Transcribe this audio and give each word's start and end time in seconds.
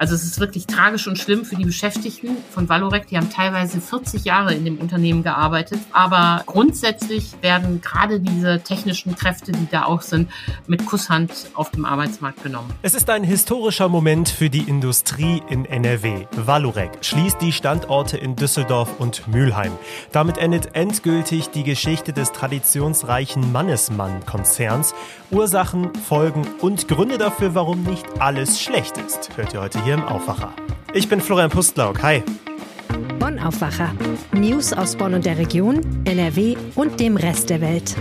Also 0.00 0.14
es 0.14 0.24
ist 0.24 0.40
wirklich 0.40 0.66
tragisch 0.66 1.06
und 1.08 1.18
schlimm 1.18 1.44
für 1.44 1.56
die 1.56 1.66
Beschäftigten 1.66 2.30
von 2.50 2.70
Valorec. 2.70 3.08
Die 3.08 3.18
haben 3.18 3.28
teilweise 3.28 3.82
40 3.82 4.24
Jahre 4.24 4.54
in 4.54 4.64
dem 4.64 4.78
Unternehmen 4.78 5.22
gearbeitet. 5.22 5.78
Aber 5.92 6.42
grundsätzlich 6.46 7.34
werden 7.42 7.82
gerade 7.82 8.18
diese 8.18 8.62
technischen 8.62 9.14
Kräfte, 9.14 9.52
die 9.52 9.68
da 9.70 9.84
auch 9.84 10.00
sind, 10.00 10.30
mit 10.66 10.86
Kusshand 10.86 11.50
auf 11.52 11.70
dem 11.72 11.84
Arbeitsmarkt 11.84 12.42
genommen. 12.42 12.72
Es 12.80 12.94
ist 12.94 13.10
ein 13.10 13.24
historischer 13.24 13.90
Moment 13.90 14.30
für 14.30 14.48
die 14.48 14.62
Industrie 14.62 15.42
in 15.50 15.66
NRW. 15.66 16.24
Valorec 16.34 17.04
schließt 17.04 17.42
die 17.42 17.52
Standorte 17.52 18.16
in 18.16 18.36
Düsseldorf 18.36 18.98
und 18.98 19.28
Mülheim. 19.28 19.72
Damit 20.12 20.38
endet 20.38 20.74
endgültig 20.76 21.48
die 21.50 21.62
Geschichte 21.62 22.14
des 22.14 22.32
traditionsreichen 22.32 23.52
Mannesmann-Konzerns. 23.52 24.94
Ursachen, 25.30 25.94
Folgen 25.94 26.46
und 26.60 26.88
Gründe 26.88 27.18
dafür, 27.18 27.54
warum 27.54 27.82
nicht 27.82 28.06
alles 28.18 28.60
schlecht 28.62 28.96
ist, 28.96 29.36
hört 29.36 29.52
ihr 29.54 29.60
heute 29.60 29.84
hier 29.84 29.89
hier 29.90 29.98
im 29.98 30.04
Aufwacher. 30.04 30.52
Ich 30.94 31.08
bin 31.08 31.20
Florian 31.20 31.50
Pustlauk. 31.50 32.00
Hi. 32.04 32.22
Bonn 33.18 33.40
Aufwacher. 33.40 33.92
News 34.32 34.72
aus 34.72 34.94
Bonn 34.94 35.14
und 35.14 35.26
der 35.26 35.36
Region, 35.36 35.80
NRW 36.04 36.56
und 36.76 37.00
dem 37.00 37.16
Rest 37.16 37.50
der 37.50 37.60
Welt. 37.60 37.96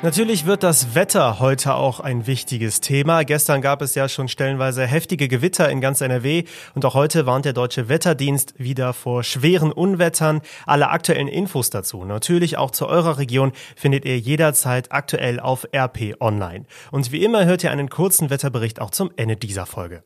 Natürlich 0.00 0.46
wird 0.46 0.62
das 0.62 0.94
Wetter 0.94 1.38
heute 1.38 1.74
auch 1.74 2.00
ein 2.00 2.26
wichtiges 2.26 2.80
Thema. 2.80 3.24
Gestern 3.24 3.60
gab 3.60 3.82
es 3.82 3.94
ja 3.94 4.08
schon 4.08 4.28
stellenweise 4.28 4.86
heftige 4.86 5.28
Gewitter 5.28 5.68
in 5.68 5.82
ganz 5.82 6.00
NRW 6.00 6.44
und 6.74 6.86
auch 6.86 6.94
heute 6.94 7.26
warnt 7.26 7.44
der 7.44 7.52
Deutsche 7.52 7.90
Wetterdienst 7.90 8.54
wieder 8.56 8.94
vor 8.94 9.22
schweren 9.22 9.72
Unwettern. 9.72 10.40
Alle 10.64 10.88
aktuellen 10.88 11.28
Infos 11.28 11.68
dazu, 11.68 12.06
natürlich 12.06 12.56
auch 12.56 12.70
zu 12.70 12.86
eurer 12.86 13.18
Region, 13.18 13.52
findet 13.76 14.06
ihr 14.06 14.18
jederzeit 14.18 14.90
aktuell 14.90 15.38
auf 15.38 15.66
RP 15.76 16.14
Online. 16.18 16.64
Und 16.90 17.12
wie 17.12 17.22
immer 17.22 17.44
hört 17.44 17.62
ihr 17.62 17.72
einen 17.72 17.90
kurzen 17.90 18.30
Wetterbericht 18.30 18.80
auch 18.80 18.90
zum 18.90 19.10
Ende 19.16 19.36
dieser 19.36 19.66
Folge. 19.66 20.02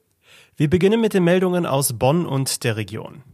Wir 0.56 0.70
beginnen 0.70 1.00
mit 1.00 1.14
den 1.14 1.24
Meldungen 1.24 1.66
aus 1.66 1.94
Bonn 1.98 2.26
und 2.26 2.62
der 2.62 2.76
Region. 2.76 3.24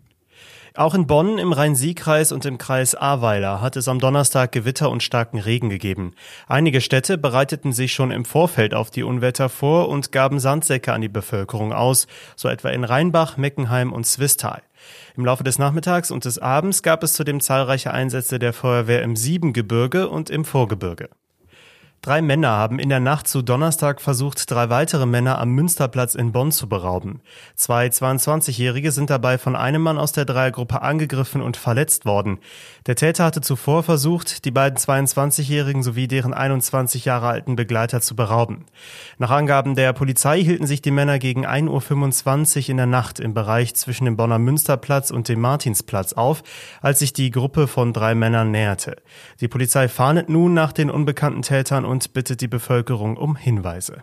Auch 0.74 0.94
in 0.94 1.06
Bonn 1.06 1.36
im 1.36 1.52
Rhein-Sieg-Kreis 1.52 2.32
und 2.32 2.46
im 2.46 2.56
Kreis 2.56 2.94
Ahrweiler 2.94 3.60
hat 3.60 3.76
es 3.76 3.88
am 3.88 3.98
Donnerstag 3.98 4.52
Gewitter 4.52 4.88
und 4.88 5.02
starken 5.02 5.38
Regen 5.38 5.68
gegeben. 5.68 6.14
Einige 6.46 6.80
Städte 6.80 7.18
bereiteten 7.18 7.74
sich 7.74 7.92
schon 7.92 8.10
im 8.10 8.24
Vorfeld 8.24 8.72
auf 8.72 8.90
die 8.90 9.02
Unwetter 9.02 9.50
vor 9.50 9.90
und 9.90 10.12
gaben 10.12 10.40
Sandsäcke 10.40 10.94
an 10.94 11.02
die 11.02 11.10
Bevölkerung 11.10 11.74
aus, 11.74 12.06
so 12.36 12.48
etwa 12.48 12.70
in 12.70 12.84
Rheinbach, 12.84 13.36
Meckenheim 13.36 13.92
und 13.92 14.06
Zwistal. 14.06 14.62
Im 15.14 15.26
Laufe 15.26 15.44
des 15.44 15.58
Nachmittags 15.58 16.10
und 16.10 16.24
des 16.24 16.38
Abends 16.38 16.82
gab 16.82 17.02
es 17.02 17.12
zudem 17.12 17.40
zahlreiche 17.40 17.92
Einsätze 17.92 18.38
der 18.38 18.54
Feuerwehr 18.54 19.02
im 19.02 19.16
Siebengebirge 19.16 20.08
und 20.08 20.30
im 20.30 20.46
Vorgebirge. 20.46 21.10
Drei 22.02 22.22
Männer 22.22 22.48
haben 22.48 22.78
in 22.78 22.88
der 22.88 22.98
Nacht 22.98 23.28
zu 23.28 23.42
Donnerstag 23.42 24.00
versucht, 24.00 24.50
drei 24.50 24.70
weitere 24.70 25.04
Männer 25.04 25.38
am 25.38 25.50
Münsterplatz 25.50 26.14
in 26.14 26.32
Bonn 26.32 26.50
zu 26.50 26.66
berauben. 26.66 27.20
Zwei 27.56 27.88
22-Jährige 27.88 28.90
sind 28.90 29.10
dabei 29.10 29.36
von 29.36 29.54
einem 29.54 29.82
Mann 29.82 29.98
aus 29.98 30.12
der 30.12 30.24
Dreiergruppe 30.24 30.80
angegriffen 30.80 31.42
und 31.42 31.58
verletzt 31.58 32.06
worden. 32.06 32.38
Der 32.86 32.96
Täter 32.96 33.26
hatte 33.26 33.42
zuvor 33.42 33.82
versucht, 33.82 34.46
die 34.46 34.50
beiden 34.50 34.78
22-Jährigen 34.78 35.82
sowie 35.82 36.08
deren 36.08 36.32
21 36.32 37.04
Jahre 37.04 37.28
alten 37.28 37.54
Begleiter 37.54 38.00
zu 38.00 38.16
berauben. 38.16 38.64
Nach 39.18 39.30
Angaben 39.30 39.74
der 39.74 39.92
Polizei 39.92 40.42
hielten 40.42 40.66
sich 40.66 40.80
die 40.80 40.92
Männer 40.92 41.18
gegen 41.18 41.46
1.25 41.46 42.62
Uhr 42.62 42.68
in 42.70 42.76
der 42.78 42.86
Nacht 42.86 43.20
im 43.20 43.34
Bereich 43.34 43.74
zwischen 43.74 44.06
dem 44.06 44.16
Bonner 44.16 44.38
Münsterplatz 44.38 45.10
und 45.10 45.28
dem 45.28 45.42
Martinsplatz 45.42 46.14
auf, 46.14 46.44
als 46.80 47.00
sich 47.00 47.12
die 47.12 47.30
Gruppe 47.30 47.66
von 47.66 47.92
drei 47.92 48.14
Männern 48.14 48.52
näherte. 48.52 48.96
Die 49.42 49.48
Polizei 49.48 49.86
fahndet 49.86 50.30
nun 50.30 50.54
nach 50.54 50.72
den 50.72 50.88
unbekannten 50.90 51.42
Tätern 51.42 51.89
und 51.90 52.12
bittet 52.12 52.40
die 52.40 52.48
Bevölkerung 52.48 53.16
um 53.16 53.36
Hinweise. 53.36 54.02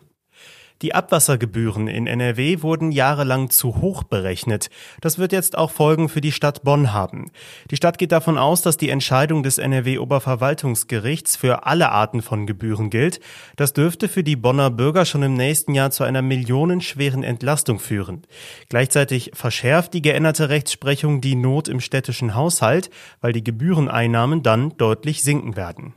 Die 0.84 0.94
Abwassergebühren 0.94 1.88
in 1.88 2.06
NRW 2.06 2.62
wurden 2.62 2.92
jahrelang 2.92 3.50
zu 3.50 3.82
hoch 3.82 4.04
berechnet. 4.04 4.70
Das 5.02 5.18
wird 5.18 5.32
jetzt 5.32 5.58
auch 5.58 5.72
Folgen 5.72 6.08
für 6.08 6.22
die 6.22 6.32
Stadt 6.32 6.64
Bonn 6.64 6.94
haben. 6.94 7.32
Die 7.72 7.78
Stadt 7.78 7.98
geht 7.98 8.12
davon 8.12 8.38
aus, 8.38 8.62
dass 8.62 8.78
die 8.78 8.90
Entscheidung 8.90 9.42
des 9.42 9.58
NRW-Oberverwaltungsgerichts 9.58 11.36
für 11.36 11.66
alle 11.66 11.90
Arten 11.90 12.22
von 12.22 12.46
Gebühren 12.46 12.92
gilt. 12.92 13.20
Das 13.56 13.74
dürfte 13.74 14.08
für 14.08 14.24
die 14.24 14.36
Bonner 14.36 14.70
Bürger 14.70 15.06
schon 15.06 15.24
im 15.24 15.34
nächsten 15.34 15.74
Jahr 15.74 15.90
zu 15.90 16.03
einer 16.03 16.22
millionenschweren 16.22 17.24
Entlastung 17.24 17.80
führen. 17.80 18.22
Gleichzeitig 18.70 19.31
verschärft 19.34 19.96
die 19.96 20.03
geänderte 20.03 20.50
Rechtsprechung 20.50 21.22
die 21.22 21.36
Not 21.36 21.70
im 21.70 21.80
städtischen 21.80 22.36
Haushalt, 22.36 22.92
weil 23.20 23.34
die 23.34 23.44
Gebühreneinnahmen 23.44 24.44
dann 24.44 24.78
deutlich 24.78 25.24
sinken 25.24 25.56
werden. 25.56 25.96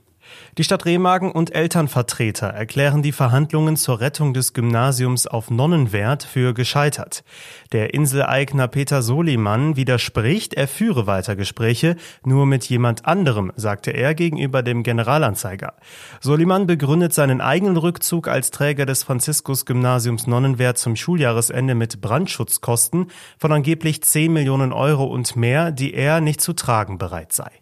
Die 0.58 0.64
Stadt 0.64 0.84
Remagen 0.84 1.30
und 1.30 1.54
Elternvertreter 1.54 2.48
erklären 2.48 3.02
die 3.02 3.12
Verhandlungen 3.12 3.76
zur 3.76 4.00
Rettung 4.00 4.34
des 4.34 4.52
Gymnasiums 4.52 5.26
auf 5.26 5.50
Nonnenwert 5.50 6.24
für 6.24 6.54
gescheitert. 6.54 7.22
Der 7.72 7.94
Inseleigner 7.94 8.68
Peter 8.68 9.02
Soliman 9.02 9.76
widerspricht, 9.76 10.54
er 10.54 10.68
führe 10.68 11.06
weiter 11.06 11.36
Gespräche, 11.36 11.96
nur 12.24 12.46
mit 12.46 12.64
jemand 12.64 13.06
anderem, 13.06 13.52
sagte 13.56 13.92
er 13.92 14.14
gegenüber 14.14 14.62
dem 14.62 14.82
Generalanzeiger. 14.82 15.74
Soliman 16.20 16.66
begründet 16.66 17.14
seinen 17.14 17.40
eigenen 17.40 17.76
Rückzug 17.76 18.28
als 18.28 18.50
Träger 18.50 18.86
des 18.86 19.04
Franziskus-Gymnasiums 19.04 20.26
Nonnenwert 20.26 20.78
zum 20.78 20.96
Schuljahresende 20.96 21.74
mit 21.74 22.00
Brandschutzkosten 22.00 23.10
von 23.38 23.52
angeblich 23.52 24.02
10 24.02 24.32
Millionen 24.32 24.72
Euro 24.72 25.04
und 25.04 25.36
mehr, 25.36 25.70
die 25.70 25.94
er 25.94 26.20
nicht 26.20 26.40
zu 26.40 26.52
tragen 26.52 26.98
bereit 26.98 27.32
sei. 27.32 27.59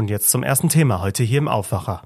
Und 0.00 0.08
jetzt 0.08 0.30
zum 0.30 0.42
ersten 0.42 0.70
Thema 0.70 1.02
heute 1.02 1.22
hier 1.22 1.36
im 1.36 1.46
Aufwacher. 1.46 2.00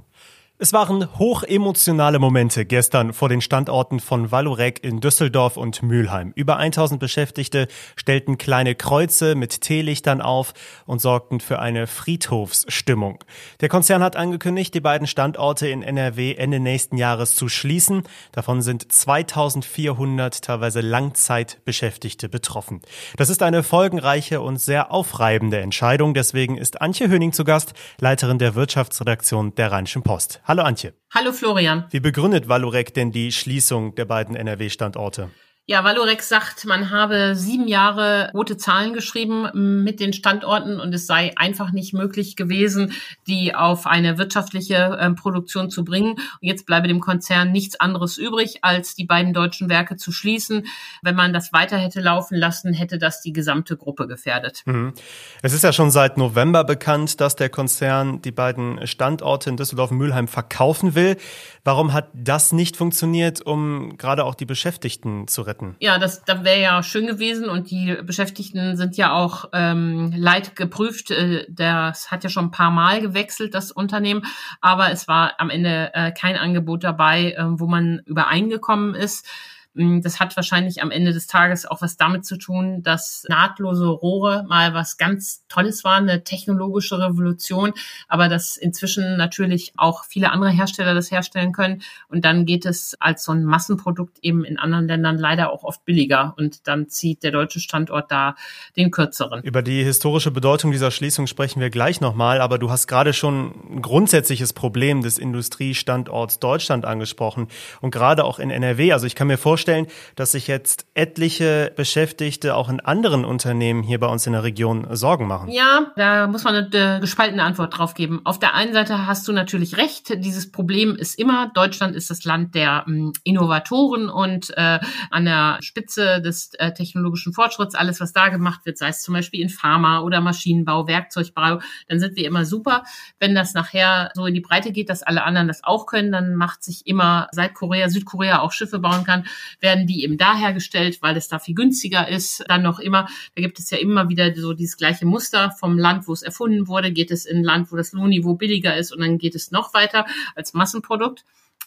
Es 0.56 0.72
waren 0.72 1.18
hochemotionale 1.18 2.20
Momente 2.20 2.64
gestern 2.64 3.12
vor 3.12 3.28
den 3.28 3.40
Standorten 3.40 3.98
von 3.98 4.30
Valorec 4.30 4.84
in 4.84 5.00
Düsseldorf 5.00 5.56
und 5.56 5.82
Mülheim. 5.82 6.30
Über 6.36 6.58
1000 6.58 7.00
Beschäftigte 7.00 7.66
stellten 7.96 8.38
kleine 8.38 8.76
Kreuze 8.76 9.34
mit 9.34 9.62
Teelichtern 9.62 10.20
auf 10.20 10.54
und 10.86 11.00
sorgten 11.00 11.40
für 11.40 11.58
eine 11.58 11.88
Friedhofsstimmung. 11.88 13.18
Der 13.62 13.68
Konzern 13.68 14.00
hat 14.04 14.14
angekündigt, 14.14 14.72
die 14.74 14.80
beiden 14.80 15.08
Standorte 15.08 15.66
in 15.66 15.82
NRW 15.82 16.36
Ende 16.36 16.60
nächsten 16.60 16.98
Jahres 16.98 17.34
zu 17.34 17.48
schließen. 17.48 18.04
Davon 18.30 18.62
sind 18.62 18.92
2400 18.92 20.40
teilweise 20.40 20.82
Langzeitbeschäftigte 20.82 22.28
betroffen. 22.28 22.80
Das 23.16 23.28
ist 23.28 23.42
eine 23.42 23.64
folgenreiche 23.64 24.40
und 24.40 24.58
sehr 24.60 24.92
aufreibende 24.92 25.58
Entscheidung. 25.58 26.14
Deswegen 26.14 26.56
ist 26.56 26.80
Antje 26.80 27.08
Höning 27.08 27.32
zu 27.32 27.42
Gast, 27.42 27.72
Leiterin 27.98 28.38
der 28.38 28.54
Wirtschaftsredaktion 28.54 29.56
der 29.56 29.72
Rheinischen 29.72 30.04
Post. 30.04 30.42
Hallo 30.46 30.62
Antje. 30.62 30.92
Hallo 31.14 31.32
Florian. 31.32 31.86
Wie 31.88 32.00
begründet 32.00 32.50
Valorec 32.50 32.92
denn 32.92 33.10
die 33.12 33.32
Schließung 33.32 33.94
der 33.94 34.04
beiden 34.04 34.36
NRW-Standorte? 34.36 35.30
Ja, 35.66 35.82
Valorex 35.82 36.28
sagt, 36.28 36.66
man 36.66 36.90
habe 36.90 37.34
sieben 37.34 37.66
Jahre 37.68 38.30
rote 38.34 38.58
Zahlen 38.58 38.92
geschrieben 38.92 39.82
mit 39.82 39.98
den 39.98 40.12
Standorten 40.12 40.78
und 40.78 40.94
es 40.94 41.06
sei 41.06 41.32
einfach 41.36 41.72
nicht 41.72 41.94
möglich 41.94 42.36
gewesen, 42.36 42.92
die 43.26 43.54
auf 43.54 43.86
eine 43.86 44.18
wirtschaftliche 44.18 44.74
äh, 44.74 45.10
Produktion 45.12 45.70
zu 45.70 45.82
bringen. 45.82 46.16
Und 46.16 46.38
jetzt 46.42 46.66
bleibe 46.66 46.86
dem 46.86 47.00
Konzern 47.00 47.50
nichts 47.50 47.80
anderes 47.80 48.18
übrig, 48.18 48.58
als 48.60 48.94
die 48.94 49.06
beiden 49.06 49.32
deutschen 49.32 49.70
Werke 49.70 49.96
zu 49.96 50.12
schließen. 50.12 50.66
Wenn 51.00 51.14
man 51.16 51.32
das 51.32 51.50
weiter 51.54 51.78
hätte 51.78 52.02
laufen 52.02 52.36
lassen, 52.36 52.74
hätte 52.74 52.98
das 52.98 53.22
die 53.22 53.32
gesamte 53.32 53.78
Gruppe 53.78 54.06
gefährdet. 54.06 54.64
Mhm. 54.66 54.92
Es 55.40 55.54
ist 55.54 55.64
ja 55.64 55.72
schon 55.72 55.90
seit 55.90 56.18
November 56.18 56.64
bekannt, 56.64 57.22
dass 57.22 57.36
der 57.36 57.48
Konzern 57.48 58.20
die 58.20 58.32
beiden 58.32 58.86
Standorte 58.86 59.48
in 59.48 59.56
Düsseldorf 59.56 59.92
und 59.92 59.96
Mülheim 59.96 60.28
verkaufen 60.28 60.94
will. 60.94 61.16
Warum 61.64 61.94
hat 61.94 62.10
das 62.12 62.52
nicht 62.52 62.76
funktioniert, 62.76 63.40
um 63.40 63.96
gerade 63.96 64.26
auch 64.26 64.34
die 64.34 64.44
Beschäftigten 64.44 65.26
zu 65.26 65.40
retten? 65.40 65.53
Retten. 65.54 65.76
Ja, 65.80 65.98
das, 65.98 66.24
das 66.24 66.44
wäre 66.44 66.60
ja 66.60 66.82
schön 66.82 67.06
gewesen 67.06 67.48
und 67.48 67.70
die 67.70 67.96
Beschäftigten 68.02 68.76
sind 68.76 68.96
ja 68.96 69.12
auch 69.12 69.46
ähm, 69.52 70.12
leid 70.16 70.56
geprüft. 70.56 71.10
Äh, 71.10 71.46
das 71.48 72.10
hat 72.10 72.24
ja 72.24 72.30
schon 72.30 72.46
ein 72.46 72.50
paar 72.50 72.70
Mal 72.70 73.00
gewechselt, 73.00 73.54
das 73.54 73.72
Unternehmen, 73.72 74.24
aber 74.60 74.90
es 74.90 75.08
war 75.08 75.34
am 75.38 75.50
Ende 75.50 75.90
äh, 75.94 76.12
kein 76.12 76.36
Angebot 76.36 76.84
dabei, 76.84 77.32
äh, 77.32 77.44
wo 77.46 77.66
man 77.66 78.02
übereingekommen 78.06 78.94
ist. 78.94 79.26
Mm, 79.74 80.00
das 80.00 80.20
hat 80.20 80.36
wahrscheinlich 80.36 80.82
am 80.82 80.90
Ende 80.90 81.12
des 81.12 81.26
Tages 81.26 81.66
auch 81.66 81.82
was 81.82 81.96
damit 81.96 82.24
zu 82.24 82.36
tun, 82.36 82.82
dass 82.82 83.24
nahtlose 83.28 83.86
Rohre 83.86 84.44
mal 84.48 84.72
was 84.72 84.96
ganz 84.96 85.44
Tolles 85.48 85.84
war, 85.84 85.96
eine 85.96 86.24
technologische 86.24 86.98
Revolution, 86.98 87.72
aber 88.08 88.28
dass 88.28 88.56
inzwischen 88.56 89.16
natürlich 89.16 89.72
auch 89.76 90.04
viele 90.04 90.30
andere 90.30 90.50
Hersteller 90.50 90.94
das 90.94 91.10
herstellen 91.10 91.52
können. 91.52 91.82
Und 92.08 92.24
dann 92.24 92.46
geht 92.46 92.66
es 92.66 92.96
als 93.00 93.24
so 93.24 93.32
ein 93.32 93.44
Massenprodukt 93.44 94.18
eben 94.22 94.44
in 94.44 94.58
anderen 94.58 94.86
Ländern 94.86 95.18
leider 95.18 95.52
auch 95.52 95.64
oft 95.64 95.84
billiger. 95.84 96.34
Und 96.36 96.66
dann 96.68 96.88
zieht 96.88 97.22
der 97.22 97.32
deutsche 97.32 97.60
Standort 97.60 98.10
da 98.10 98.36
den 98.76 98.90
kürzeren. 98.90 99.42
Über 99.42 99.62
die 99.62 99.82
historische 99.82 100.30
Bedeutung 100.30 100.70
dieser 100.70 100.90
Schließung 100.90 101.26
sprechen 101.26 101.60
wir 101.60 101.70
gleich 101.70 102.00
nochmal, 102.00 102.40
aber 102.40 102.58
du 102.58 102.70
hast 102.70 102.86
gerade 102.86 103.12
schon 103.12 103.54
ein 103.76 103.82
grundsätzliches 103.82 104.52
Problem 104.52 105.02
des 105.02 105.18
Industriestandorts 105.18 106.38
Deutschland 106.38 106.84
angesprochen 106.84 107.48
und 107.80 107.90
gerade 107.90 108.24
auch 108.24 108.38
in 108.38 108.50
NRW. 108.50 108.92
Also 108.92 109.06
ich 109.06 109.14
kann 109.14 109.26
mir 109.26 109.38
vorstellen, 109.38 109.63
vorstellen, 109.64 109.86
dass 110.14 110.32
sich 110.32 110.46
jetzt 110.46 110.86
etliche 110.94 111.72
Beschäftigte 111.74 112.54
auch 112.54 112.68
in 112.68 112.80
anderen 112.80 113.24
Unternehmen 113.24 113.82
hier 113.82 113.98
bei 113.98 114.06
uns 114.06 114.26
in 114.26 114.34
der 114.34 114.42
Region 114.42 114.86
Sorgen 114.94 115.26
machen? 115.26 115.50
Ja, 115.50 115.92
da 115.96 116.26
muss 116.26 116.44
man 116.44 116.54
eine 116.54 117.00
gespaltene 117.00 117.42
Antwort 117.42 117.78
drauf 117.78 117.94
geben. 117.94 118.20
Auf 118.24 118.38
der 118.38 118.54
einen 118.54 118.74
Seite 118.74 119.06
hast 119.06 119.26
du 119.26 119.32
natürlich 119.32 119.76
recht. 119.78 120.22
Dieses 120.22 120.52
Problem 120.52 120.96
ist 120.96 121.18
immer, 121.18 121.50
Deutschland 121.54 121.96
ist 121.96 122.10
das 122.10 122.24
Land 122.24 122.54
der 122.54 122.84
ähm, 122.86 123.12
Innovatoren 123.24 124.10
und 124.10 124.50
äh, 124.56 124.80
an 125.10 125.24
der 125.24 125.58
Spitze 125.60 126.20
des 126.20 126.52
äh, 126.54 126.72
technologischen 126.72 127.32
Fortschritts, 127.32 127.74
alles, 127.74 128.00
was 128.00 128.12
da 128.12 128.28
gemacht 128.28 128.66
wird, 128.66 128.76
sei 128.76 128.88
es 128.88 129.02
zum 129.02 129.14
Beispiel 129.14 129.40
in 129.40 129.48
Pharma 129.48 130.00
oder 130.00 130.20
Maschinenbau, 130.20 130.86
Werkzeugbau, 130.86 131.60
dann 131.88 131.98
sind 132.00 132.16
wir 132.16 132.26
immer 132.26 132.44
super. 132.44 132.84
Wenn 133.18 133.34
das 133.34 133.54
nachher 133.54 134.10
so 134.14 134.26
in 134.26 134.34
die 134.34 134.40
Breite 134.40 134.72
geht, 134.72 134.90
dass 134.90 135.02
alle 135.02 135.24
anderen 135.24 135.48
das 135.48 135.64
auch 135.64 135.86
können, 135.86 136.12
dann 136.12 136.34
macht 136.34 136.62
sich 136.62 136.86
immer, 136.86 137.28
seit 137.32 137.54
Korea, 137.54 137.88
Südkorea 137.88 138.40
auch 138.40 138.52
Schiffe 138.52 138.78
bauen 138.78 139.04
kann, 139.04 139.24
werden 139.60 139.86
die 139.86 140.04
eben 140.04 140.18
da 140.18 140.36
hergestellt, 140.36 140.98
weil 141.02 141.16
es 141.16 141.28
da 141.28 141.38
viel 141.38 141.54
günstiger 141.54 142.08
ist. 142.08 142.44
Dann 142.48 142.62
noch 142.62 142.78
immer, 142.78 143.08
da 143.34 143.42
gibt 143.42 143.58
es 143.58 143.70
ja 143.70 143.78
immer 143.78 144.08
wieder 144.08 144.34
so 144.34 144.52
dieses 144.52 144.76
gleiche 144.76 145.06
Muster 145.06 145.50
vom 145.58 145.78
Land, 145.78 146.08
wo 146.08 146.12
es 146.12 146.22
erfunden 146.22 146.68
wurde, 146.68 146.92
geht 146.92 147.10
es 147.10 147.26
in 147.26 147.38
ein 147.38 147.44
Land, 147.44 147.72
wo 147.72 147.76
das 147.76 147.92
Lohnniveau 147.92 148.34
billiger 148.34 148.76
ist 148.76 148.92
und 148.92 149.00
dann 149.00 149.18
geht 149.18 149.34
es 149.34 149.50
noch 149.50 149.74
weiter 149.74 150.06
als 150.34 150.54
Massenprodukt. 150.54 151.24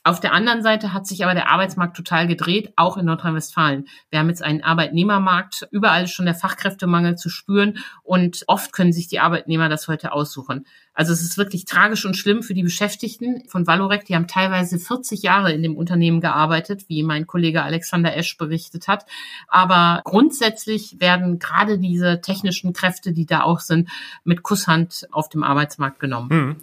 Auf 0.08 0.22
der 0.22 0.32
anderen 0.32 0.62
Seite 0.62 0.94
hat 0.94 1.06
sich 1.06 1.26
aber 1.26 1.34
der 1.34 1.50
Arbeitsmarkt 1.50 1.98
total 1.98 2.28
gedreht, 2.28 2.72
auch 2.78 2.96
in 2.96 3.06
Nordrhein-Westfalen. 3.06 3.90
Wir 4.10 4.20
haben 4.20 4.30
jetzt 4.30 4.42
einen 4.42 4.64
Arbeitnehmermarkt, 4.64 5.68
überall 5.72 6.06
ist 6.06 6.12
schon 6.12 6.26
der 6.26 6.34
Fachkräftemangel 6.34 7.16
zu 7.16 7.28
spüren 7.28 7.80
und 8.04 8.44
oft 8.48 8.72
können 8.72 8.94
sich 8.94 9.10
die 9.10 9.20
Arbeitnehmer 9.20 9.68
das 9.68 9.90
heute 9.90 10.14
aussuchen. 10.14 10.66
Also 10.98 11.14
es 11.14 11.22
ist 11.22 11.38
wirklich 11.38 11.66
tragisch 11.66 12.06
und 12.06 12.18
schlimm 12.18 12.42
für 12.42 12.56
die 12.56 12.64
Beschäftigten 12.64 13.44
von 13.48 13.68
Valorec. 13.68 14.06
Die 14.06 14.16
haben 14.16 14.26
teilweise 14.26 14.80
40 14.80 15.22
Jahre 15.22 15.52
in 15.52 15.62
dem 15.62 15.78
Unternehmen 15.78 16.22
gearbeitet, 16.22 16.86
wie 16.88 17.04
mein 17.04 17.28
Kollege 17.28 17.62
Alexander 17.62 18.18
Esch 18.18 18.36
berichtet 18.36 18.88
hat. 18.88 19.06
Aber 19.48 20.02
grundsätzlich 20.06 21.00
werden 21.00 21.38
gerade 21.38 21.78
diese 21.78 22.20
technischen 22.22 22.74
Kräfte, 22.74 23.14
die 23.14 23.28
da 23.28 23.44
auch 23.44 23.60
sind, 23.60 23.90
mit 24.24 24.42
Kusshand 24.42 25.08
auf 25.12 25.30
dem 25.30 25.44
Arbeitsmarkt 25.44 26.00
genommen. 26.00 26.30
Hm. 26.32 26.56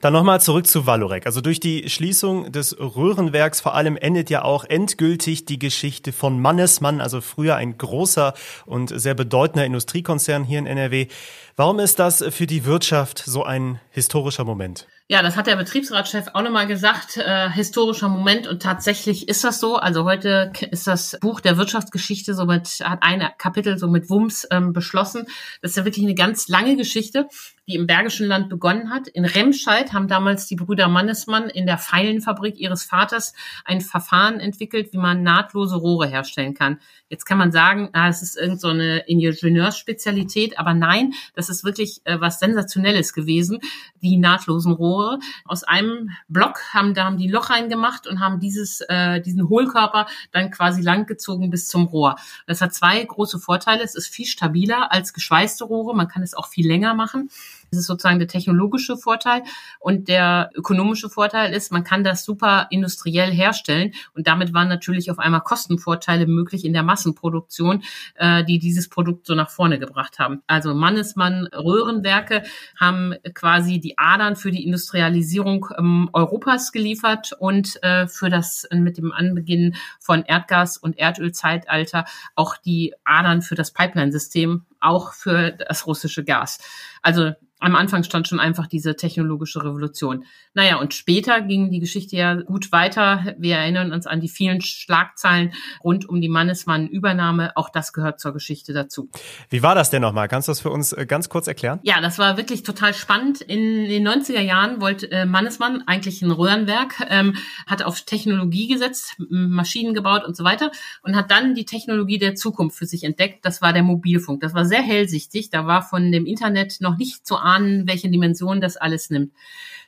Dann 0.00 0.12
nochmal 0.12 0.40
zurück 0.40 0.68
zu 0.68 0.86
Valorec. 0.86 1.26
Also 1.26 1.40
durch 1.40 1.58
die 1.58 1.90
Schließung 1.90 2.52
des 2.52 2.78
Röhrenwerks 2.78 3.60
vor 3.60 3.74
allem 3.74 3.96
endet 3.96 4.30
ja 4.30 4.42
auch 4.42 4.62
endgültig 4.62 5.46
die 5.46 5.58
Geschichte 5.58 6.12
von 6.12 6.40
Mannesmann, 6.40 7.00
also 7.00 7.20
früher 7.20 7.56
ein 7.56 7.76
großer 7.76 8.34
und 8.66 8.88
sehr 8.98 9.14
bedeutender 9.14 9.66
Industriekonzern 9.66 10.44
hier 10.44 10.60
in 10.60 10.66
NRW. 10.66 11.08
Warum 11.56 11.80
ist 11.80 11.98
das 11.98 12.24
für 12.30 12.46
die 12.46 12.64
Wirtschaft 12.64 13.18
so 13.18 13.42
ein 13.42 13.79
historischer 13.90 14.44
Moment? 14.44 14.86
Ja, 15.08 15.22
das 15.22 15.36
hat 15.36 15.48
der 15.48 15.56
Betriebsratschef 15.56 16.28
auch 16.34 16.42
nochmal 16.42 16.68
gesagt, 16.68 17.16
äh, 17.16 17.50
historischer 17.50 18.08
Moment 18.08 18.46
und 18.46 18.62
tatsächlich 18.62 19.28
ist 19.28 19.42
das 19.42 19.58
so. 19.58 19.76
Also 19.76 20.04
heute 20.04 20.52
ist 20.70 20.86
das 20.86 21.18
Buch 21.20 21.40
der 21.40 21.56
Wirtschaftsgeschichte 21.56 22.34
somit, 22.34 22.68
hat 22.84 23.02
ein 23.02 23.28
Kapitel 23.36 23.76
so 23.76 23.88
mit 23.88 24.08
Wumms 24.08 24.46
ähm, 24.52 24.72
beschlossen. 24.72 25.26
Das 25.62 25.72
ist 25.72 25.76
ja 25.76 25.84
wirklich 25.84 26.04
eine 26.04 26.14
ganz 26.14 26.46
lange 26.48 26.76
Geschichte 26.76 27.26
die 27.70 27.76
im 27.76 27.86
Bergischen 27.86 28.26
Land 28.26 28.48
begonnen 28.48 28.90
hat. 28.90 29.06
In 29.06 29.24
Remscheid 29.24 29.92
haben 29.92 30.08
damals 30.08 30.46
die 30.46 30.56
Brüder 30.56 30.88
Mannesmann 30.88 31.48
in 31.48 31.66
der 31.66 31.78
Pfeilenfabrik 31.78 32.58
ihres 32.58 32.82
Vaters 32.82 33.32
ein 33.64 33.80
Verfahren 33.80 34.40
entwickelt, 34.40 34.92
wie 34.92 34.98
man 34.98 35.22
nahtlose 35.22 35.76
Rohre 35.76 36.08
herstellen 36.08 36.54
kann. 36.54 36.80
Jetzt 37.08 37.24
kann 37.24 37.38
man 37.38 37.52
sagen, 37.52 37.90
ah, 37.92 38.08
es 38.08 38.22
ist 38.22 38.36
irgend 38.36 38.60
so 38.60 38.70
Ingenieursspezialität, 38.70 40.58
aber 40.58 40.74
nein, 40.74 41.12
das 41.34 41.48
ist 41.48 41.64
wirklich 41.64 42.00
äh, 42.04 42.20
was 42.20 42.38
Sensationelles 42.40 43.12
gewesen, 43.12 43.60
die 44.02 44.16
nahtlosen 44.16 44.72
Rohre. 44.72 45.18
Aus 45.44 45.62
einem 45.64 46.10
Block 46.28 46.60
haben 46.72 46.94
da 46.94 47.04
haben 47.04 47.18
die 47.18 47.28
Loch 47.28 47.50
reingemacht 47.50 48.06
und 48.06 48.20
haben 48.20 48.40
dieses, 48.40 48.80
äh, 48.88 49.20
diesen 49.20 49.48
Hohlkörper 49.48 50.06
dann 50.32 50.50
quasi 50.50 50.82
langgezogen 50.82 51.50
bis 51.50 51.68
zum 51.68 51.86
Rohr. 51.86 52.16
Das 52.46 52.60
hat 52.60 52.74
zwei 52.74 53.02
große 53.04 53.38
Vorteile. 53.38 53.82
Es 53.82 53.94
ist 53.94 54.08
viel 54.08 54.26
stabiler 54.26 54.92
als 54.92 55.12
geschweißte 55.12 55.64
Rohre. 55.64 55.94
Man 55.96 56.08
kann 56.08 56.22
es 56.22 56.34
auch 56.34 56.48
viel 56.48 56.66
länger 56.66 56.94
machen. 56.94 57.30
Das 57.70 57.80
ist 57.80 57.86
sozusagen 57.86 58.18
der 58.18 58.28
technologische 58.28 58.96
Vorteil. 58.96 59.42
Und 59.78 60.08
der 60.08 60.50
ökonomische 60.54 61.08
Vorteil 61.08 61.52
ist, 61.54 61.70
man 61.70 61.84
kann 61.84 62.02
das 62.02 62.24
super 62.24 62.66
industriell 62.70 63.30
herstellen. 63.30 63.92
Und 64.14 64.26
damit 64.26 64.52
waren 64.52 64.68
natürlich 64.68 65.10
auf 65.10 65.18
einmal 65.18 65.42
Kostenvorteile 65.42 66.26
möglich 66.26 66.64
in 66.64 66.72
der 66.72 66.82
Massenproduktion, 66.82 67.82
äh, 68.16 68.44
die 68.44 68.58
dieses 68.58 68.88
Produkt 68.88 69.26
so 69.26 69.34
nach 69.34 69.50
vorne 69.50 69.78
gebracht 69.78 70.18
haben. 70.18 70.42
Also 70.48 70.74
Mannesmann 70.74 71.46
Röhrenwerke 71.46 72.42
haben 72.78 73.14
quasi 73.34 73.78
die 73.78 73.96
Adern 73.98 74.34
für 74.34 74.50
die 74.50 74.64
Industrialisierung 74.64 75.68
ähm, 75.78 76.10
Europas 76.12 76.72
geliefert 76.72 77.32
und 77.38 77.80
äh, 77.82 78.08
für 78.08 78.30
das 78.30 78.66
mit 78.72 78.98
dem 78.98 79.12
Anbeginn 79.12 79.76
von 80.00 80.24
Erdgas- 80.24 80.76
und 80.76 80.98
Erdölzeitalter 80.98 82.04
auch 82.34 82.56
die 82.56 82.94
Adern 83.04 83.42
für 83.42 83.54
das 83.54 83.72
Pipeline-System, 83.72 84.64
auch 84.80 85.12
für 85.12 85.52
das 85.52 85.86
russische 85.86 86.24
Gas. 86.24 86.58
Also 87.02 87.32
am 87.60 87.76
Anfang 87.76 88.02
stand 88.02 88.26
schon 88.26 88.40
einfach 88.40 88.66
diese 88.66 88.96
technologische 88.96 89.62
Revolution. 89.62 90.24
Naja, 90.54 90.76
und 90.76 90.94
später 90.94 91.42
ging 91.42 91.70
die 91.70 91.78
Geschichte 91.78 92.16
ja 92.16 92.34
gut 92.34 92.72
weiter. 92.72 93.34
Wir 93.38 93.56
erinnern 93.56 93.92
uns 93.92 94.06
an 94.06 94.20
die 94.20 94.28
vielen 94.28 94.62
Schlagzeilen 94.62 95.52
rund 95.84 96.08
um 96.08 96.22
die 96.22 96.30
Mannesmann-Übernahme. 96.30 97.56
Auch 97.56 97.68
das 97.68 97.92
gehört 97.92 98.18
zur 98.18 98.32
Geschichte 98.32 98.72
dazu. 98.72 99.10
Wie 99.50 99.62
war 99.62 99.74
das 99.74 99.90
denn 99.90 100.00
nochmal? 100.00 100.26
Kannst 100.26 100.48
du 100.48 100.52
das 100.52 100.60
für 100.60 100.70
uns 100.70 100.92
äh, 100.94 101.04
ganz 101.04 101.28
kurz 101.28 101.46
erklären? 101.46 101.80
Ja, 101.82 102.00
das 102.00 102.18
war 102.18 102.38
wirklich 102.38 102.62
total 102.62 102.94
spannend. 102.94 103.42
In 103.42 103.88
den 103.88 104.08
90er 104.08 104.40
Jahren 104.40 104.80
wollte 104.80 105.10
äh, 105.10 105.26
Mannesmann 105.26 105.82
eigentlich 105.86 106.22
ein 106.22 106.30
Röhrenwerk, 106.30 106.94
ähm, 107.10 107.36
hat 107.66 107.82
auf 107.82 108.00
Technologie 108.00 108.68
gesetzt, 108.68 109.16
Maschinen 109.28 109.92
gebaut 109.92 110.24
und 110.24 110.34
so 110.34 110.44
weiter 110.44 110.70
und 111.02 111.14
hat 111.14 111.30
dann 111.30 111.54
die 111.54 111.66
Technologie 111.66 112.18
der 112.18 112.36
Zukunft 112.36 112.78
für 112.78 112.86
sich 112.86 113.04
entdeckt. 113.04 113.44
Das 113.44 113.60
war 113.60 113.74
der 113.74 113.82
Mobilfunk. 113.82 114.40
Das 114.40 114.54
war 114.54 114.64
sehr 114.70 114.80
hellsichtig. 114.80 115.50
Da 115.50 115.66
war 115.66 115.82
von 115.82 116.10
dem 116.10 116.24
Internet 116.24 116.80
noch 116.80 116.96
nicht 116.96 117.26
zu 117.26 117.36
ahnen, 117.36 117.86
welche 117.86 118.08
Dimensionen 118.08 118.62
das 118.62 118.78
alles 118.78 119.10
nimmt. 119.10 119.34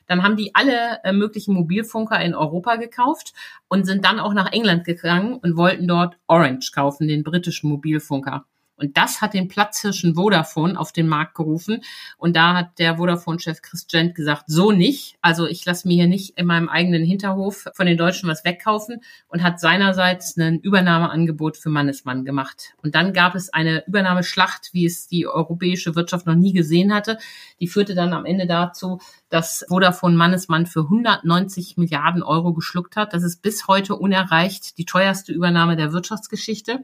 Dann 0.05 0.21
haben 0.21 0.35
die 0.35 0.53
alle 0.53 0.99
äh, 1.03 1.11
möglichen 1.11 1.55
Mobilfunker 1.55 2.21
in 2.21 2.35
Europa 2.35 2.75
gekauft 2.75 3.33
und 3.67 3.85
sind 3.85 4.05
dann 4.05 4.19
auch 4.19 4.35
nach 4.35 4.51
England 4.51 4.83
gegangen 4.83 5.35
und 5.35 5.57
wollten 5.57 5.87
dort 5.87 6.17
Orange 6.27 6.71
kaufen, 6.71 7.07
den 7.07 7.23
britischen 7.23 7.69
Mobilfunker. 7.69 8.45
Und 8.83 8.97
das 8.97 9.21
hat 9.21 9.33
den 9.33 9.47
Platzhirschen 9.47 10.15
Vodafone 10.15 10.77
auf 10.77 10.91
den 10.91 11.07
Markt 11.07 11.35
gerufen. 11.35 11.81
Und 12.17 12.35
da 12.35 12.53
hat 12.53 12.79
der 12.79 12.97
Vodafone-Chef 12.97 13.61
Chris 13.61 13.87
Gent 13.87 14.13
gesagt, 14.13 14.43
so 14.47 14.73
nicht. 14.73 15.15
Also 15.21 15.47
ich 15.47 15.63
lasse 15.63 15.87
mir 15.87 15.93
hier 15.93 16.07
nicht 16.07 16.37
in 16.37 16.45
meinem 16.45 16.67
eigenen 16.67 17.05
Hinterhof 17.05 17.65
von 17.73 17.85
den 17.85 17.97
Deutschen 17.97 18.27
was 18.27 18.43
wegkaufen 18.43 19.01
und 19.29 19.41
hat 19.41 19.61
seinerseits 19.61 20.35
ein 20.35 20.59
Übernahmeangebot 20.59 21.55
für 21.55 21.69
Mannesmann 21.69 22.25
gemacht. 22.25 22.73
Und 22.83 22.93
dann 22.93 23.13
gab 23.13 23.35
es 23.35 23.53
eine 23.53 23.87
Übernahmeschlacht, 23.87 24.73
wie 24.73 24.85
es 24.85 25.07
die 25.07 25.27
europäische 25.27 25.95
Wirtschaft 25.95 26.27
noch 26.27 26.35
nie 26.35 26.51
gesehen 26.51 26.93
hatte. 26.93 27.17
Die 27.61 27.69
führte 27.69 27.95
dann 27.95 28.11
am 28.11 28.25
Ende 28.25 28.47
dazu, 28.47 28.99
dass 29.29 29.63
Vodafone 29.69 30.17
Mannesmann 30.17 30.65
für 30.65 30.81
190 30.81 31.77
Milliarden 31.77 32.21
Euro 32.21 32.53
geschluckt 32.53 32.97
hat. 32.97 33.13
Das 33.13 33.23
ist 33.23 33.41
bis 33.41 33.65
heute 33.69 33.95
unerreicht 33.95 34.77
die 34.77 34.85
teuerste 34.85 35.31
Übernahme 35.31 35.77
der 35.77 35.93
Wirtschaftsgeschichte. 35.93 36.83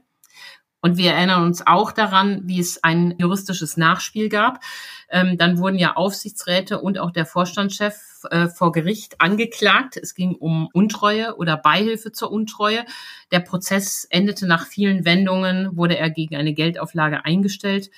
Und 0.81 0.97
wir 0.97 1.11
erinnern 1.11 1.43
uns 1.43 1.65
auch 1.65 1.91
daran, 1.91 2.41
wie 2.45 2.59
es 2.59 2.83
ein 2.83 3.15
juristisches 3.17 3.75
Nachspiel 3.75 4.29
gab. 4.29 4.61
Ähm, 5.09 5.37
dann 5.37 5.57
wurden 5.57 5.77
ja 5.77 5.95
Aufsichtsräte 5.95 6.79
und 6.79 6.97
auch 6.99 7.11
der 7.11 7.25
Vorstandschef 7.25 8.23
äh, 8.29 8.47
vor 8.47 8.71
Gericht 8.71 9.19
angeklagt. 9.19 9.97
Es 9.97 10.13
ging 10.13 10.35
um 10.35 10.69
Untreue 10.73 11.35
oder 11.37 11.57
Beihilfe 11.57 12.11
zur 12.11 12.31
Untreue. 12.31 12.85
Der 13.31 13.39
Prozess 13.39 14.05
endete 14.09 14.47
nach 14.47 14.67
vielen 14.67 15.05
Wendungen, 15.05 15.75
wurde 15.75 15.97
er 15.97 16.09
gegen 16.09 16.35
eine 16.35 16.53
Geldauflage 16.53 17.25
eingestellt. 17.25 17.89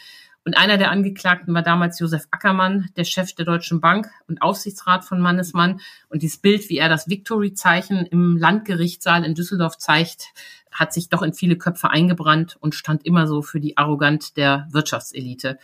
Und 0.44 0.58
einer 0.58 0.78
der 0.78 0.90
Angeklagten 0.90 1.54
war 1.54 1.62
damals 1.62 2.00
Josef 2.00 2.24
Ackermann, 2.32 2.90
der 2.98 3.04
Chef 3.04 3.34
der 3.34 3.46
Deutschen 3.46 3.80
Bank 3.80 4.10
und 4.28 4.42
Aufsichtsrat 4.42 5.06
von 5.06 5.22
Mannesmann. 5.22 5.82
Und 6.10 6.24
dieses 6.24 6.40
Bild, 6.40 6.68
wie 6.70 6.78
er 6.78 6.90
das 6.90 7.08
Victory-Zeichen 7.08 8.08
im 8.08 8.38
Landgerichtssaal 8.38 9.24
in 9.24 9.36
Düsseldorf 9.36 9.78
zeigt, 9.78 10.34
hat 10.72 10.94
sich 10.94 11.10
doch 11.10 11.22
in 11.22 11.34
viele 11.34 11.58
Köpfe 11.58 11.92
eingebrannt 11.92 12.58
und 12.60 12.74
stand 12.74 13.06
immer 13.06 13.28
so 13.28 13.44
für 13.44 13.60
die 13.60 13.78
Arrogant 13.78 14.36
der 14.36 14.68
Wirtschaftselite. 14.72 15.60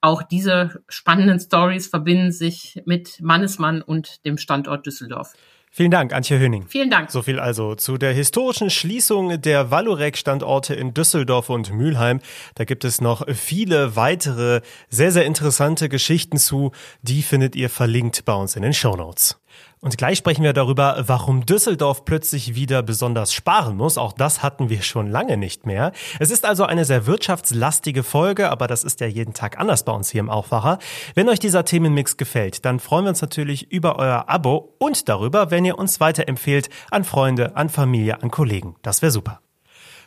Auch 0.00 0.22
diese 0.22 0.82
spannenden 0.88 1.38
Stories 1.38 1.86
verbinden 1.86 2.32
sich 2.32 2.82
mit 2.86 3.20
Mannesmann 3.20 3.82
und 3.82 4.24
dem 4.24 4.38
Standort 4.38 4.86
Düsseldorf. 4.86 5.34
Vielen 5.74 5.90
Dank, 5.90 6.12
Antje 6.12 6.38
Höning. 6.38 6.66
Vielen 6.68 6.90
Dank. 6.90 7.10
So 7.10 7.22
viel 7.22 7.40
also 7.40 7.74
zu 7.74 7.96
der 7.96 8.12
historischen 8.12 8.68
Schließung 8.68 9.40
der 9.40 9.70
Valorec-Standorte 9.70 10.74
in 10.74 10.92
Düsseldorf 10.92 11.48
und 11.48 11.72
Mülheim. 11.72 12.20
Da 12.56 12.64
gibt 12.64 12.84
es 12.84 13.00
noch 13.00 13.26
viele 13.34 13.96
weitere 13.96 14.60
sehr, 14.90 15.12
sehr 15.12 15.24
interessante 15.24 15.88
Geschichten 15.88 16.36
zu. 16.36 16.72
Die 17.00 17.22
findet 17.22 17.56
ihr 17.56 17.70
verlinkt 17.70 18.26
bei 18.26 18.34
uns 18.34 18.54
in 18.54 18.60
den 18.60 18.74
Show 18.74 18.96
Notes. 18.96 19.41
Und 19.80 19.98
gleich 19.98 20.18
sprechen 20.18 20.44
wir 20.44 20.52
darüber, 20.52 21.02
warum 21.06 21.44
Düsseldorf 21.44 22.04
plötzlich 22.04 22.54
wieder 22.54 22.82
besonders 22.82 23.32
sparen 23.32 23.76
muss. 23.76 23.98
Auch 23.98 24.12
das 24.12 24.42
hatten 24.42 24.68
wir 24.70 24.82
schon 24.82 25.10
lange 25.10 25.36
nicht 25.36 25.66
mehr. 25.66 25.92
Es 26.20 26.30
ist 26.30 26.44
also 26.44 26.64
eine 26.64 26.84
sehr 26.84 27.06
wirtschaftslastige 27.06 28.04
Folge, 28.04 28.50
aber 28.50 28.68
das 28.68 28.84
ist 28.84 29.00
ja 29.00 29.08
jeden 29.08 29.34
Tag 29.34 29.58
anders 29.58 29.84
bei 29.84 29.92
uns 29.92 30.10
hier 30.10 30.20
im 30.20 30.30
Aufwacher. 30.30 30.78
Wenn 31.14 31.28
euch 31.28 31.40
dieser 31.40 31.64
Themenmix 31.64 32.16
gefällt, 32.16 32.64
dann 32.64 32.78
freuen 32.78 33.04
wir 33.04 33.10
uns 33.10 33.22
natürlich 33.22 33.72
über 33.72 33.98
euer 33.98 34.28
Abo 34.28 34.74
und 34.78 35.08
darüber, 35.08 35.50
wenn 35.50 35.64
ihr 35.64 35.78
uns 35.78 35.98
weiterempfehlt 35.98 36.68
an 36.90 37.04
Freunde, 37.04 37.56
an 37.56 37.68
Familie, 37.68 38.22
an 38.22 38.30
Kollegen. 38.30 38.76
Das 38.82 39.02
wäre 39.02 39.10
super. 39.10 39.40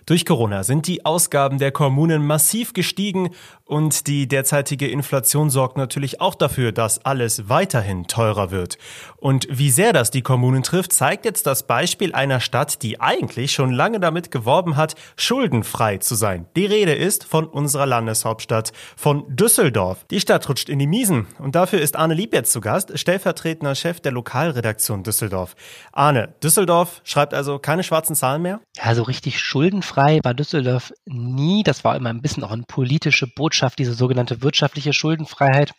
Durch 0.05 0.23
Corona 0.23 0.63
sind 0.63 0.85
die 0.85 1.03
Ausgaben 1.03 1.57
der 1.57 1.71
Kommunen 1.71 2.27
massiv 2.27 2.73
gestiegen 2.73 3.31
und 3.63 4.05
die 4.05 4.27
derzeitige 4.27 4.87
Inflation 4.87 5.49
sorgt 5.49 5.77
natürlich 5.77 6.21
auch 6.21 6.35
dafür, 6.35 6.71
dass 6.71 7.03
alles 7.03 7.49
weiterhin 7.49 8.05
teurer 8.05 8.51
wird. 8.51 8.77
Und 9.17 9.47
wie 9.49 9.71
sehr 9.71 9.93
das 9.93 10.11
die 10.11 10.21
Kommunen 10.21 10.61
trifft, 10.61 10.93
zeigt 10.93 11.25
jetzt 11.25 11.47
das 11.47 11.65
Beispiel 11.65 12.13
einer 12.13 12.39
Stadt, 12.39 12.83
die 12.83 13.01
eigentlich 13.01 13.51
schon 13.51 13.71
lange 13.71 13.99
damit 13.99 14.29
geworben 14.29 14.75
hat, 14.75 14.93
schuldenfrei 15.17 15.97
zu 15.97 16.13
sein. 16.13 16.45
Die 16.55 16.67
Rede 16.67 16.93
ist 16.93 17.23
von 17.23 17.47
unserer 17.47 17.87
Landeshauptstadt, 17.87 18.73
von 18.95 19.23
Düsseldorf. 19.35 20.05
Die 20.11 20.19
Stadt 20.19 20.47
rutscht 20.47 20.69
in 20.69 20.77
die 20.77 20.85
Miesen 20.85 21.25
und 21.39 21.55
dafür 21.55 21.81
ist 21.81 21.95
Arne 21.95 22.13
Lieb 22.13 22.31
jetzt 22.35 22.51
zu 22.51 22.61
Gast, 22.61 22.99
stellvertretender 22.99 23.73
Chef 23.73 24.01
der 24.01 24.11
Lokalredaktion 24.11 25.01
Düsseldorf. 25.01 25.55
Arne, 25.91 26.35
Düsseldorf 26.43 27.01
schreibt 27.03 27.33
also 27.33 27.57
keine 27.57 27.81
schwarzen 27.81 28.15
Zahlen 28.15 28.43
mehr? 28.43 28.59
Ja, 28.77 28.93
so 28.93 29.01
richtig 29.01 29.39
schuldenfrei 29.39 29.94
war 29.95 30.33
Düsseldorf 30.33 30.93
nie. 31.05 31.63
Das 31.63 31.83
war 31.83 31.95
immer 31.95 32.09
ein 32.09 32.21
bisschen 32.21 32.43
auch 32.43 32.51
eine 32.51 32.63
politische 32.63 33.27
Botschaft, 33.27 33.79
diese 33.79 33.93
sogenannte 33.93 34.41
wirtschaftliche 34.41 34.93
Schuldenfreiheit. 34.93 35.71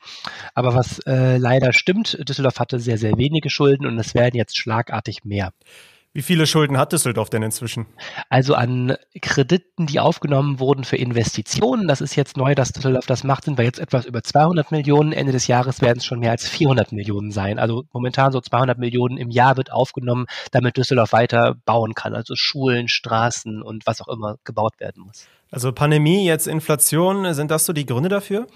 Aber 0.55 0.75
was 0.75 0.99
äh, 1.01 1.37
leider 1.37 1.73
stimmt, 1.73 2.19
Düsseldorf 2.29 2.59
hatte 2.59 2.79
sehr, 2.79 2.99
sehr 2.99 3.17
wenige 3.17 3.51
Schulden 3.51 3.87
und 3.87 3.99
es 3.99 4.15
werden 4.15 4.37
jetzt 4.37 4.57
schlagartig 4.57 5.25
mehr. 5.25 5.53
Wie 6.17 6.23
viele 6.23 6.47
Schulden 6.47 6.79
hat 6.79 6.95
Düsseldorf 6.95 7.29
denn 7.29 7.43
inzwischen? 7.43 7.85
Also 8.31 8.55
an 8.55 8.97
Krediten, 9.21 9.85
die 9.85 10.01
aufgenommen 10.01 10.61
wurden 10.61 10.85
für 10.85 10.97
Investitionen, 10.97 11.89
das 11.89 12.01
ist 12.01 12.17
jetzt 12.17 12.39
neu, 12.39 12.55
dass 12.55 12.73
Düsseldorf 12.73 13.05
das 13.05 13.23
macht, 13.23 13.45
sind 13.45 13.59
wir 13.59 13.67
jetzt 13.67 13.79
etwas 13.79 14.07
über 14.07 14.23
200 14.23 14.73
Millionen. 14.73 15.13
Ende 15.13 15.33
des 15.33 15.47
Jahres 15.47 15.83
werden 15.83 15.99
es 15.99 16.07
schon 16.07 16.21
mehr 16.21 16.31
als 16.31 16.49
400 16.49 16.91
Millionen 16.93 17.33
sein. 17.33 17.59
Also 17.59 17.85
momentan 17.93 18.33
so 18.33 18.41
200 18.41 18.79
Millionen 18.79 19.19
im 19.19 19.29
Jahr 19.29 19.59
wird 19.59 19.71
aufgenommen, 19.71 20.25
damit 20.53 20.79
Düsseldorf 20.79 21.13
weiter 21.13 21.55
bauen 21.67 21.93
kann. 21.93 22.15
Also 22.15 22.33
Schulen, 22.35 22.89
Straßen 22.89 23.61
und 23.61 23.87
was 23.87 24.01
auch 24.01 24.09
immer 24.09 24.37
gebaut 24.43 24.81
werden 24.81 25.03
muss. 25.03 25.27
Also 25.51 25.71
Pandemie, 25.71 26.25
jetzt 26.25 26.47
Inflation, 26.47 27.35
sind 27.35 27.51
das 27.51 27.67
so 27.67 27.75
die 27.75 27.85
Gründe 27.85 28.09
dafür? 28.09 28.47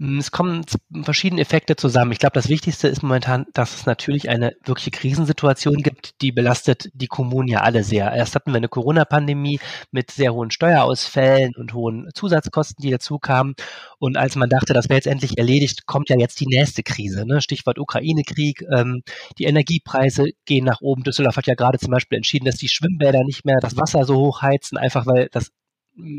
Mm, 0.00 0.18
es 0.18 0.30
kommen 0.30 0.64
verschiedene 1.02 1.42
Effekte 1.42 1.74
zusammen. 1.74 2.12
Ich 2.12 2.20
glaube, 2.20 2.34
das 2.34 2.48
Wichtigste 2.48 2.86
ist 2.86 3.02
momentan, 3.02 3.46
dass 3.52 3.74
es 3.74 3.86
natürlich 3.86 4.28
eine 4.28 4.52
wirkliche 4.64 4.92
Krisensituation 4.92 5.82
gibt, 5.82 6.20
die 6.22 6.30
belastet 6.30 6.88
die 6.94 7.08
Kommunen 7.08 7.48
ja 7.48 7.60
alle 7.62 7.82
sehr. 7.82 8.12
Erst 8.12 8.36
hatten 8.36 8.52
wir 8.52 8.58
eine 8.58 8.68
Corona-Pandemie 8.68 9.58
mit 9.90 10.12
sehr 10.12 10.34
hohen 10.34 10.52
Steuerausfällen 10.52 11.54
und 11.56 11.74
hohen 11.74 12.08
Zusatzkosten, 12.14 12.80
die 12.82 12.90
dazu 12.90 13.18
kamen. 13.18 13.54
Und 13.98 14.16
als 14.16 14.36
man 14.36 14.48
dachte, 14.48 14.72
das 14.72 14.88
wäre 14.88 14.98
jetzt 14.98 15.08
endlich 15.08 15.36
erledigt, 15.36 15.86
kommt 15.86 16.10
ja 16.10 16.16
jetzt 16.16 16.38
die 16.38 16.46
nächste 16.46 16.84
Krise. 16.84 17.26
Ne? 17.26 17.40
Stichwort 17.40 17.78
Ukraine-Krieg. 17.80 18.62
Ähm, 18.72 19.02
die 19.38 19.44
Energiepreise 19.44 20.26
gehen 20.44 20.64
nach 20.64 20.80
oben. 20.80 21.02
Düsseldorf 21.02 21.36
hat 21.36 21.46
ja 21.48 21.54
gerade 21.54 21.78
zum 21.78 21.90
Beispiel 21.90 22.16
entschieden, 22.16 22.44
dass 22.44 22.56
die 22.56 22.68
Schwimmbäder 22.68 23.24
nicht 23.24 23.44
mehr 23.44 23.58
das 23.60 23.76
Wasser 23.76 24.04
so 24.04 24.16
hoch 24.16 24.42
heizen, 24.42 24.78
einfach 24.78 25.06
weil 25.06 25.28
das 25.32 25.50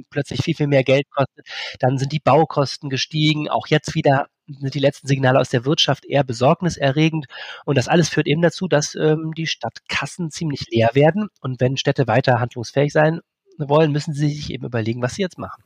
plötzlich 0.09 0.41
viel, 0.43 0.55
viel 0.55 0.67
mehr 0.67 0.83
Geld 0.83 1.09
kostet. 1.12 1.48
Dann 1.79 1.98
sind 1.98 2.12
die 2.12 2.19
Baukosten 2.19 2.89
gestiegen. 2.89 3.50
Auch 3.50 3.67
jetzt 3.67 3.95
wieder 3.95 4.27
sind 4.48 4.74
die 4.74 4.79
letzten 4.79 5.07
Signale 5.07 5.39
aus 5.39 5.50
der 5.50 5.65
Wirtschaft 5.65 6.05
eher 6.05 6.24
besorgniserregend. 6.24 7.27
Und 7.65 7.77
das 7.77 7.88
alles 7.88 8.09
führt 8.09 8.27
eben 8.27 8.41
dazu, 8.41 8.67
dass 8.67 8.95
ähm, 8.95 9.33
die 9.36 9.48
Stadtkassen 9.48 10.31
ziemlich 10.31 10.67
leer 10.69 10.89
werden. 10.93 11.29
Und 11.41 11.59
wenn 11.62 11.77
Städte 11.77 12.07
weiter 12.07 12.39
handlungsfähig 12.39 12.91
sein 12.91 13.21
wollen, 13.57 13.91
müssen 13.91 14.13
sie 14.13 14.29
sich 14.29 14.51
eben 14.51 14.65
überlegen, 14.65 15.01
was 15.01 15.15
sie 15.15 15.21
jetzt 15.21 15.38
machen. 15.38 15.63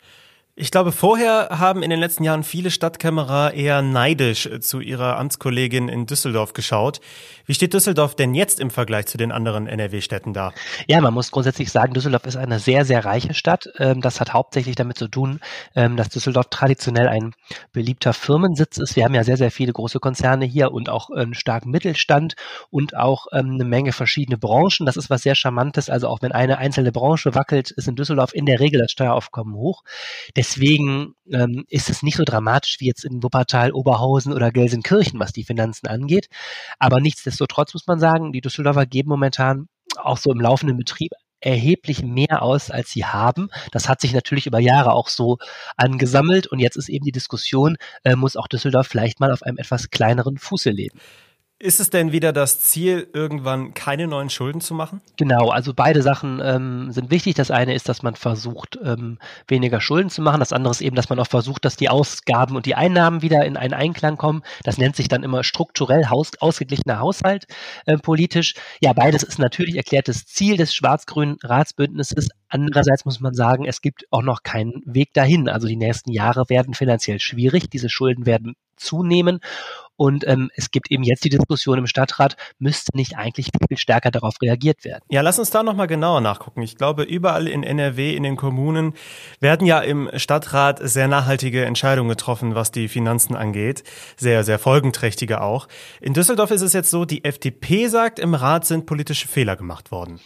Ich 0.55 0.69
glaube, 0.69 0.91
vorher 0.91 1.47
haben 1.49 1.81
in 1.81 1.89
den 1.89 1.99
letzten 1.99 2.23
Jahren 2.23 2.43
viele 2.43 2.69
Stadtkämmerer 2.69 3.55
eher 3.55 3.81
neidisch 3.81 4.47
zu 4.59 4.81
ihrer 4.81 5.17
Amtskollegin 5.17 5.89
in 5.89 6.05
Düsseldorf 6.05 6.53
geschaut. 6.53 7.01
Wie 7.47 7.55
steht 7.55 7.73
Düsseldorf 7.73 8.13
denn 8.13 8.35
jetzt 8.35 8.59
im 8.59 8.69
Vergleich 8.69 9.07
zu 9.07 9.17
den 9.17 9.31
anderen 9.31 9.65
NRW-Städten 9.65 10.31
da? 10.31 10.53
Ja, 10.87 11.01
man 11.01 11.11
muss 11.11 11.31
grundsätzlich 11.31 11.71
sagen, 11.71 11.95
Düsseldorf 11.95 12.27
ist 12.27 12.35
eine 12.35 12.59
sehr, 12.59 12.85
sehr 12.85 13.03
reiche 13.03 13.33
Stadt. 13.33 13.67
Ähm, 13.79 13.99
das 14.01 14.21
hat 14.21 14.31
hauptsächlich 14.31 14.75
damit 14.75 14.99
zu 14.99 15.07
tun, 15.07 15.39
ähm, 15.75 15.97
dass 15.97 16.09
Düsseldorf 16.09 16.45
traditionell 16.51 17.07
ein 17.07 17.33
beliebter 17.71 18.13
Firmensitz 18.13 18.77
ist. 18.77 18.95
Wir 18.95 19.05
haben 19.05 19.15
ja 19.15 19.23
sehr, 19.23 19.37
sehr 19.37 19.49
viele 19.49 19.73
große 19.73 19.99
Konzerne 19.99 20.45
hier 20.45 20.71
und 20.71 20.87
auch 20.87 21.09
einen 21.09 21.33
starken 21.33 21.71
Mittelstand 21.71 22.35
und 22.69 22.95
auch 22.95 23.25
ähm, 23.31 23.55
eine 23.55 23.65
Menge 23.65 23.91
verschiedene 23.91 24.37
Branchen. 24.37 24.85
Das 24.85 24.97
ist 24.97 25.09
was 25.09 25.23
sehr 25.23 25.33
Charmantes. 25.33 25.89
Also 25.89 26.09
auch 26.09 26.21
wenn 26.21 26.31
eine 26.31 26.59
einzelne 26.59 26.91
Branche 26.91 27.33
wackelt, 27.33 27.71
ist 27.71 27.87
in 27.87 27.95
Düsseldorf 27.95 28.35
in 28.35 28.45
der 28.45 28.59
Regel 28.59 28.79
das 28.79 28.91
Steueraufkommen 28.91 29.55
hoch. 29.55 29.81
Deswegen 30.43 31.15
ähm, 31.31 31.63
ist 31.69 31.89
es 31.89 32.03
nicht 32.03 32.17
so 32.17 32.25
dramatisch 32.25 32.81
wie 32.81 32.87
jetzt 32.87 33.05
in 33.05 33.23
Wuppertal, 33.23 33.71
Oberhausen 33.71 34.33
oder 34.33 34.51
Gelsenkirchen, 34.51 35.17
was 35.17 35.31
die 35.31 35.45
Finanzen 35.45 35.87
angeht. 35.87 36.27
Aber 36.79 36.99
nichtsdestotrotz 36.99 37.73
muss 37.73 37.87
man 37.87 37.97
sagen, 37.97 38.33
die 38.33 38.41
Düsseldorfer 38.41 38.85
geben 38.85 39.07
momentan 39.07 39.69
auch 39.95 40.17
so 40.17 40.33
im 40.33 40.41
laufenden 40.41 40.75
Betrieb 40.75 41.13
erheblich 41.39 42.03
mehr 42.03 42.41
aus, 42.41 42.71
als 42.71 42.91
sie 42.91 43.05
haben. 43.05 43.47
Das 43.71 43.87
hat 43.87 44.01
sich 44.01 44.11
natürlich 44.11 44.45
über 44.45 44.59
Jahre 44.59 44.91
auch 44.91 45.07
so 45.07 45.37
angesammelt 45.77 46.47
und 46.47 46.59
jetzt 46.59 46.75
ist 46.75 46.89
eben 46.89 47.05
die 47.05 47.13
Diskussion, 47.13 47.77
äh, 48.03 48.17
muss 48.17 48.35
auch 48.35 48.49
Düsseldorf 48.49 48.87
vielleicht 48.87 49.21
mal 49.21 49.31
auf 49.31 49.43
einem 49.43 49.57
etwas 49.57 49.91
kleineren 49.91 50.37
Fuße 50.37 50.71
leben. 50.71 50.99
Ist 51.63 51.79
es 51.79 51.89
denn 51.89 52.11
wieder 52.11 52.33
das 52.33 52.59
Ziel, 52.59 53.07
irgendwann 53.13 53.73
keine 53.73 54.05
neuen 54.05 54.29
Schulden 54.29 54.59
zu 54.59 54.73
machen? 54.73 54.99
Genau, 55.15 55.47
also 55.47 55.73
beide 55.73 56.01
Sachen 56.01 56.41
ähm, 56.43 56.91
sind 56.91 57.09
wichtig. 57.09 57.35
Das 57.35 57.51
eine 57.51 57.73
ist, 57.73 57.87
dass 57.87 58.03
man 58.03 58.15
versucht, 58.15 58.77
ähm, 58.83 59.17
weniger 59.47 59.79
Schulden 59.79 60.09
zu 60.09 60.21
machen. 60.21 60.41
Das 60.41 60.51
andere 60.51 60.71
ist 60.71 60.81
eben, 60.81 60.97
dass 60.97 61.07
man 61.07 61.19
auch 61.19 61.27
versucht, 61.27 61.63
dass 61.63 61.77
die 61.77 61.87
Ausgaben 61.87 62.57
und 62.57 62.65
die 62.65 62.75
Einnahmen 62.75 63.21
wieder 63.21 63.45
in 63.45 63.55
einen 63.55 63.73
Einklang 63.73 64.17
kommen. 64.17 64.43
Das 64.65 64.77
nennt 64.77 64.97
sich 64.97 65.07
dann 65.07 65.23
immer 65.23 65.45
strukturell 65.45 66.07
Haus, 66.07 66.31
ausgeglichener 66.41 66.99
Haushalt 66.99 67.45
äh, 67.85 67.95
politisch. 67.95 68.55
Ja, 68.81 68.91
beides 68.91 69.23
ist 69.23 69.39
natürlich 69.39 69.77
erklärtes 69.77 70.25
Ziel 70.25 70.57
des 70.57 70.75
schwarz-grünen 70.75 71.37
Ratsbündnisses. 71.43 72.27
Andererseits 72.49 73.05
muss 73.05 73.21
man 73.21 73.35
sagen, 73.35 73.63
es 73.63 73.79
gibt 73.79 74.03
auch 74.11 74.21
noch 74.21 74.43
keinen 74.43 74.81
Weg 74.85 75.13
dahin. 75.13 75.47
Also 75.47 75.69
die 75.69 75.77
nächsten 75.77 76.11
Jahre 76.11 76.49
werden 76.49 76.73
finanziell 76.73 77.21
schwierig. 77.21 77.69
Diese 77.69 77.87
Schulden 77.87 78.25
werden 78.25 78.57
zunehmen. 78.75 79.39
Und 79.95 80.27
ähm, 80.27 80.49
es 80.55 80.71
gibt 80.71 80.91
eben 80.91 81.03
jetzt 81.03 81.23
die 81.23 81.29
Diskussion 81.29 81.77
im 81.77 81.87
Stadtrat, 81.87 82.35
müsste 82.59 82.95
nicht 82.95 83.15
eigentlich 83.15 83.49
viel 83.67 83.77
stärker 83.77 84.11
darauf 84.11 84.35
reagiert 84.41 84.83
werden? 84.83 85.03
Ja, 85.09 85.21
lass 85.21 85.39
uns 85.39 85.51
da 85.51 85.63
nochmal 85.63 85.87
genauer 85.87 86.21
nachgucken. 86.21 86.61
Ich 86.61 86.75
glaube, 86.75 87.03
überall 87.03 87.47
in 87.47 87.63
NRW, 87.63 88.15
in 88.15 88.23
den 88.23 88.35
Kommunen, 88.35 88.93
werden 89.39 89.67
ja 89.67 89.79
im 89.79 90.09
Stadtrat 90.15 90.79
sehr 90.81 91.07
nachhaltige 91.07 91.65
Entscheidungen 91.65 92.09
getroffen, 92.09 92.55
was 92.55 92.71
die 92.71 92.87
Finanzen 92.87 93.35
angeht. 93.35 93.83
Sehr, 94.17 94.43
sehr 94.43 94.59
folgenträchtige 94.59 95.41
auch. 95.41 95.67
In 96.01 96.13
Düsseldorf 96.13 96.51
ist 96.51 96.61
es 96.61 96.73
jetzt 96.73 96.89
so, 96.89 97.05
die 97.05 97.23
FDP 97.23 97.87
sagt, 97.87 98.19
im 98.19 98.33
Rat 98.33 98.65
sind 98.65 98.85
politische 98.85 99.27
Fehler 99.27 99.55
gemacht 99.55 99.91
worden. 99.91 100.19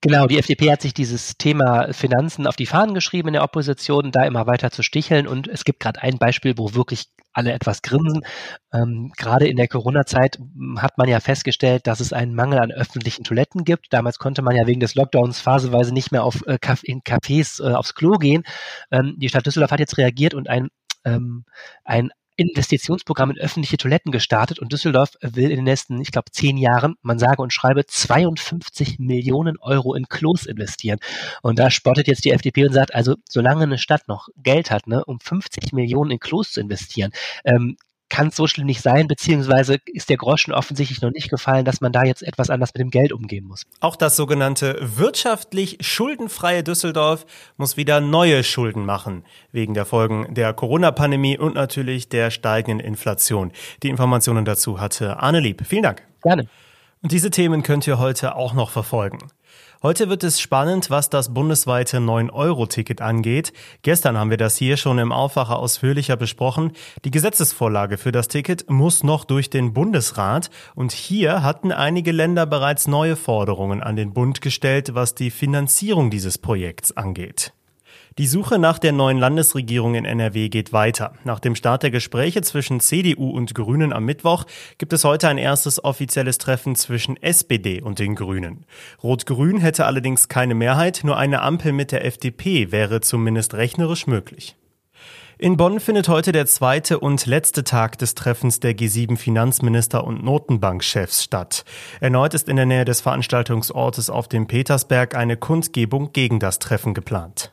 Genau, 0.00 0.26
die 0.26 0.38
FDP 0.38 0.70
hat 0.70 0.80
sich 0.80 0.94
dieses 0.94 1.38
Thema 1.38 1.92
Finanzen 1.92 2.46
auf 2.46 2.54
die 2.54 2.66
Fahnen 2.66 2.94
geschrieben 2.94 3.28
in 3.28 3.34
der 3.34 3.42
Opposition, 3.42 4.12
da 4.12 4.24
immer 4.24 4.46
weiter 4.46 4.70
zu 4.70 4.84
sticheln. 4.84 5.26
Und 5.26 5.48
es 5.48 5.64
gibt 5.64 5.80
gerade 5.80 6.00
ein 6.00 6.18
Beispiel, 6.18 6.56
wo 6.56 6.74
wirklich 6.74 7.06
alle 7.32 7.52
etwas 7.52 7.82
grinsen. 7.82 8.24
Ähm, 8.72 9.12
gerade 9.16 9.48
in 9.48 9.56
der 9.56 9.66
Corona-Zeit 9.66 10.38
hat 10.76 10.98
man 10.98 11.08
ja 11.08 11.18
festgestellt, 11.18 11.88
dass 11.88 11.98
es 11.98 12.12
einen 12.12 12.34
Mangel 12.34 12.60
an 12.60 12.70
öffentlichen 12.70 13.24
Toiletten 13.24 13.64
gibt. 13.64 13.92
Damals 13.92 14.18
konnte 14.18 14.42
man 14.42 14.54
ja 14.54 14.68
wegen 14.68 14.80
des 14.80 14.94
Lockdowns 14.94 15.40
phaseweise 15.40 15.92
nicht 15.92 16.12
mehr 16.12 16.22
auf 16.22 16.46
äh, 16.46 16.58
in 16.84 17.00
Cafés 17.00 17.60
äh, 17.60 17.74
aufs 17.74 17.96
Klo 17.96 18.18
gehen. 18.18 18.44
Ähm, 18.92 19.16
die 19.18 19.28
Stadt 19.28 19.46
Düsseldorf 19.46 19.72
hat 19.72 19.80
jetzt 19.80 19.98
reagiert 19.98 20.32
und 20.32 20.48
ein 20.48 20.68
ähm, 21.04 21.44
ein 21.84 22.10
Investitionsprogramm 22.38 23.32
in 23.32 23.38
öffentliche 23.38 23.76
Toiletten 23.76 24.12
gestartet 24.12 24.60
und 24.60 24.72
Düsseldorf 24.72 25.10
will 25.20 25.50
in 25.50 25.56
den 25.56 25.64
nächsten, 25.64 26.00
ich 26.00 26.12
glaube, 26.12 26.30
zehn 26.30 26.56
Jahren, 26.56 26.94
man 27.02 27.18
sage 27.18 27.42
und 27.42 27.52
schreibe, 27.52 27.84
52 27.84 29.00
Millionen 29.00 29.58
Euro 29.58 29.94
in 29.94 30.08
Klos 30.08 30.46
investieren. 30.46 31.00
Und 31.42 31.58
da 31.58 31.68
spottet 31.68 32.06
jetzt 32.06 32.24
die 32.24 32.30
FDP 32.30 32.64
und 32.64 32.72
sagt, 32.72 32.94
also 32.94 33.16
solange 33.28 33.64
eine 33.64 33.76
Stadt 33.76 34.06
noch 34.06 34.28
Geld 34.36 34.70
hat, 34.70 34.86
ne, 34.86 35.04
um 35.04 35.18
50 35.18 35.72
Millionen 35.72 36.12
in 36.12 36.20
Klos 36.20 36.52
zu 36.52 36.60
investieren, 36.60 37.10
ähm, 37.44 37.76
kann 38.08 38.28
es 38.28 38.36
so 38.36 38.46
schlimm 38.46 38.66
nicht 38.66 38.82
sein, 38.82 39.08
beziehungsweise 39.08 39.78
ist 39.86 40.08
der 40.08 40.16
Groschen 40.16 40.52
offensichtlich 40.52 41.02
noch 41.02 41.10
nicht 41.10 41.30
gefallen, 41.30 41.64
dass 41.64 41.80
man 41.80 41.92
da 41.92 42.04
jetzt 42.04 42.22
etwas 42.22 42.50
anders 42.50 42.70
mit 42.74 42.80
dem 42.80 42.90
Geld 42.90 43.12
umgehen 43.12 43.46
muss. 43.46 43.62
Auch 43.80 43.96
das 43.96 44.16
sogenannte 44.16 44.78
wirtschaftlich 44.80 45.78
schuldenfreie 45.80 46.62
Düsseldorf 46.62 47.26
muss 47.56 47.76
wieder 47.76 48.00
neue 48.00 48.44
Schulden 48.44 48.84
machen, 48.84 49.24
wegen 49.52 49.74
der 49.74 49.84
Folgen 49.84 50.34
der 50.34 50.52
Corona-Pandemie 50.52 51.38
und 51.38 51.54
natürlich 51.54 52.08
der 52.08 52.30
steigenden 52.30 52.80
Inflation. 52.80 53.52
Die 53.82 53.88
Informationen 53.88 54.44
dazu 54.44 54.80
hatte 54.80 55.18
Arne 55.20 55.40
Lieb. 55.40 55.62
Vielen 55.66 55.82
Dank. 55.82 56.02
Gerne. 56.22 56.48
Und 57.02 57.12
diese 57.12 57.30
Themen 57.30 57.62
könnt 57.62 57.86
ihr 57.86 57.98
heute 57.98 58.34
auch 58.34 58.54
noch 58.54 58.70
verfolgen. 58.70 59.18
Heute 59.80 60.08
wird 60.08 60.24
es 60.24 60.40
spannend, 60.40 60.90
was 60.90 61.08
das 61.08 61.32
bundesweite 61.32 61.98
9-Euro-Ticket 61.98 63.00
angeht. 63.00 63.52
Gestern 63.82 64.18
haben 64.18 64.30
wir 64.30 64.36
das 64.36 64.56
hier 64.56 64.76
schon 64.76 64.98
im 64.98 65.12
Aufwacher 65.12 65.60
ausführlicher 65.60 66.16
besprochen. 66.16 66.72
Die 67.04 67.12
Gesetzesvorlage 67.12 67.96
für 67.96 68.10
das 68.10 68.26
Ticket 68.26 68.68
muss 68.68 69.04
noch 69.04 69.24
durch 69.24 69.50
den 69.50 69.74
Bundesrat 69.74 70.50
und 70.74 70.90
hier 70.90 71.44
hatten 71.44 71.70
einige 71.70 72.10
Länder 72.10 72.44
bereits 72.44 72.88
neue 72.88 73.14
Forderungen 73.14 73.80
an 73.80 73.94
den 73.94 74.12
Bund 74.12 74.40
gestellt, 74.40 74.96
was 74.96 75.14
die 75.14 75.30
Finanzierung 75.30 76.10
dieses 76.10 76.38
Projekts 76.38 76.96
angeht. 76.96 77.52
Die 78.18 78.26
Suche 78.26 78.58
nach 78.58 78.80
der 78.80 78.90
neuen 78.90 79.18
Landesregierung 79.18 79.94
in 79.94 80.04
NRW 80.04 80.48
geht 80.48 80.72
weiter. 80.72 81.12
Nach 81.22 81.38
dem 81.38 81.54
Start 81.54 81.84
der 81.84 81.92
Gespräche 81.92 82.42
zwischen 82.42 82.80
CDU 82.80 83.30
und 83.30 83.54
Grünen 83.54 83.92
am 83.92 84.06
Mittwoch 84.06 84.44
gibt 84.76 84.92
es 84.92 85.04
heute 85.04 85.28
ein 85.28 85.38
erstes 85.38 85.84
offizielles 85.84 86.38
Treffen 86.38 86.74
zwischen 86.74 87.16
SPD 87.22 87.80
und 87.80 88.00
den 88.00 88.16
Grünen. 88.16 88.66
Rot-Grün 89.04 89.58
hätte 89.60 89.86
allerdings 89.86 90.26
keine 90.26 90.56
Mehrheit, 90.56 91.02
nur 91.04 91.16
eine 91.16 91.42
Ampel 91.42 91.70
mit 91.70 91.92
der 91.92 92.04
FDP 92.04 92.72
wäre 92.72 93.00
zumindest 93.00 93.54
rechnerisch 93.54 94.08
möglich. 94.08 94.56
In 95.38 95.56
Bonn 95.56 95.78
findet 95.78 96.08
heute 96.08 96.32
der 96.32 96.46
zweite 96.46 96.98
und 96.98 97.24
letzte 97.26 97.62
Tag 97.62 97.98
des 97.98 98.16
Treffens 98.16 98.58
der 98.58 98.76
G7 98.76 99.16
Finanzminister 99.16 100.02
und 100.02 100.24
Notenbankchefs 100.24 101.22
statt. 101.22 101.64
Erneut 102.00 102.34
ist 102.34 102.48
in 102.48 102.56
der 102.56 102.66
Nähe 102.66 102.84
des 102.84 103.00
Veranstaltungsortes 103.00 104.10
auf 104.10 104.26
dem 104.26 104.48
Petersberg 104.48 105.14
eine 105.14 105.36
Kundgebung 105.36 106.12
gegen 106.12 106.40
das 106.40 106.58
Treffen 106.58 106.94
geplant. 106.94 107.52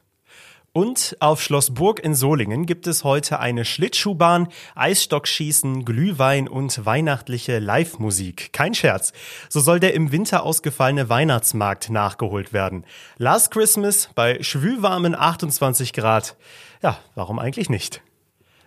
Und 0.75 1.15
auf 1.21 1.41
Schloss 1.41 1.73
Burg 1.73 2.01
in 2.01 2.15
Solingen 2.15 2.65
gibt 2.65 2.85
es 2.85 3.05
heute 3.05 3.39
eine 3.39 3.63
Schlittschuhbahn, 3.63 4.49
Eisstockschießen, 4.75 5.85
Glühwein 5.85 6.49
und 6.49 6.85
weihnachtliche 6.85 7.59
Live-Musik. 7.59 8.51
Kein 8.51 8.73
Scherz. 8.73 9.13
So 9.47 9.61
soll 9.61 9.79
der 9.79 9.93
im 9.93 10.11
Winter 10.11 10.43
ausgefallene 10.43 11.07
Weihnachtsmarkt 11.07 11.89
nachgeholt 11.91 12.51
werden. 12.51 12.83
Last 13.17 13.51
Christmas 13.51 14.09
bei 14.15 14.43
schwülwarmen 14.43 15.15
28 15.15 15.93
Grad. 15.93 16.35
Ja, 16.83 16.99
warum 17.15 17.39
eigentlich 17.39 17.69
nicht? 17.69 18.01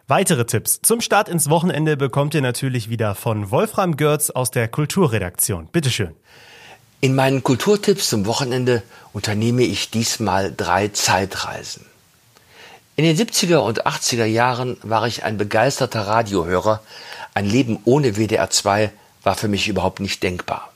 Weitere 0.07 0.47
Tipps 0.47 0.81
zum 0.81 1.03
Start 1.03 1.29
ins 1.29 1.51
Wochenende 1.51 1.99
bekommt 1.99 2.35
ihr 2.35 2.41
natürlich 2.41 2.89
wieder 2.89 3.17
von 3.17 3.51
Wolfram 3.51 3.99
Görz 3.99 4.31
aus 4.31 4.51
der 4.51 4.69
Kulturredaktion. 4.69 5.67
Bitteschön. 5.67 6.15
In 7.03 7.15
meinen 7.15 7.43
Kulturtipps 7.43 8.09
zum 8.09 8.25
Wochenende 8.25 8.83
unternehme 9.13 9.65
ich 9.65 9.91
diesmal 9.91 10.55
drei 10.57 10.89
Zeitreisen. 10.89 11.85
In 12.99 13.05
den 13.05 13.17
70er 13.17 13.59
und 13.59 13.87
80er 13.87 14.25
Jahren 14.25 14.77
war 14.83 15.07
ich 15.07 15.23
ein 15.23 15.39
begeisterter 15.39 16.09
Radiohörer. 16.09 16.83
Ein 17.33 17.47
Leben 17.47 17.79
ohne 17.85 18.17
WDR 18.17 18.51
2 18.51 18.91
war 19.23 19.37
für 19.37 19.47
mich 19.47 19.69
überhaupt 19.69 20.01
nicht 20.01 20.21
denkbar. 20.25 20.73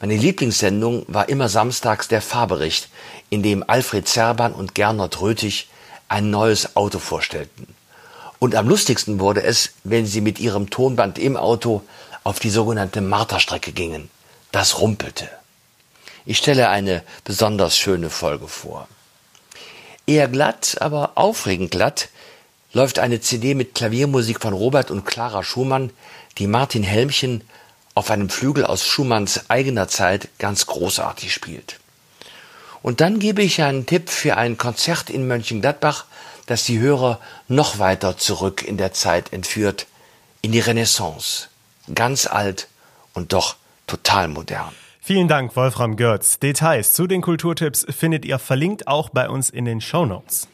Meine 0.00 0.16
Lieblingssendung 0.16 1.04
war 1.06 1.28
immer 1.28 1.48
samstags 1.48 2.08
der 2.08 2.20
Fahrbericht, 2.20 2.88
in 3.28 3.44
dem 3.44 3.62
Alfred 3.64 4.08
Zerban 4.08 4.52
und 4.52 4.74
Gernot 4.74 5.20
Röthig 5.20 5.68
ein 6.08 6.30
neues 6.30 6.74
Auto 6.74 6.98
vorstellten. 6.98 7.76
Und 8.40 8.56
am 8.56 8.68
lustigsten 8.68 9.20
wurde 9.20 9.44
es, 9.44 9.74
wenn 9.84 10.06
sie 10.06 10.22
mit 10.22 10.40
ihrem 10.40 10.68
Tonband 10.68 11.16
im 11.16 11.36
Auto 11.36 11.84
auf 12.24 12.40
die 12.40 12.50
sogenannte 12.50 13.02
Marterstrecke 13.02 13.70
gingen. 13.70 14.10
Das 14.50 14.80
rumpelte. 14.80 15.28
Ich 16.26 16.38
stelle 16.38 16.70
eine 16.70 17.04
besonders 17.22 17.76
schöne 17.76 18.10
Folge 18.10 18.48
vor. 18.48 18.88
Eher 20.10 20.26
glatt, 20.26 20.78
aber 20.80 21.12
aufregend 21.14 21.70
glatt 21.70 22.08
läuft 22.72 22.98
eine 22.98 23.20
CD 23.20 23.54
mit 23.54 23.76
Klaviermusik 23.76 24.40
von 24.40 24.52
Robert 24.52 24.90
und 24.90 25.04
Clara 25.04 25.44
Schumann, 25.44 25.92
die 26.38 26.48
Martin 26.48 26.82
Helmchen 26.82 27.44
auf 27.94 28.10
einem 28.10 28.28
Flügel 28.28 28.64
aus 28.64 28.84
Schumanns 28.84 29.48
eigener 29.50 29.86
Zeit 29.86 30.26
ganz 30.40 30.66
großartig 30.66 31.32
spielt. 31.32 31.78
Und 32.82 33.00
dann 33.00 33.20
gebe 33.20 33.40
ich 33.42 33.62
einen 33.62 33.86
Tipp 33.86 34.10
für 34.10 34.36
ein 34.36 34.58
Konzert 34.58 35.10
in 35.10 35.28
Mönchengladbach, 35.28 36.06
das 36.46 36.64
die 36.64 36.80
Hörer 36.80 37.20
noch 37.46 37.78
weiter 37.78 38.18
zurück 38.18 38.64
in 38.64 38.78
der 38.78 38.92
Zeit 38.92 39.32
entführt, 39.32 39.86
in 40.42 40.50
die 40.50 40.58
Renaissance. 40.58 41.46
Ganz 41.94 42.26
alt 42.26 42.66
und 43.14 43.32
doch 43.32 43.54
total 43.86 44.26
modern. 44.26 44.74
Vielen 45.02 45.28
Dank, 45.28 45.56
Wolfram 45.56 45.96
Görz. 45.96 46.38
Details 46.38 46.92
zu 46.92 47.06
den 47.06 47.22
Kulturtipps 47.22 47.86
findet 47.88 48.26
ihr 48.26 48.38
verlinkt 48.38 48.86
auch 48.86 49.08
bei 49.08 49.30
uns 49.30 49.48
in 49.48 49.64
den 49.64 49.80
Show 49.80 50.04
Notes. 50.04 50.46